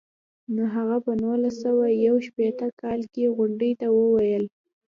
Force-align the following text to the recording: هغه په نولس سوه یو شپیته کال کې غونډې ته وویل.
هغه 0.75 0.97
په 1.05 1.11
نولس 1.21 1.55
سوه 1.63 1.85
یو 2.07 2.15
شپیته 2.27 2.67
کال 2.81 3.01
کې 3.13 3.33
غونډې 3.37 3.71
ته 3.79 3.87
وویل. 3.97 4.45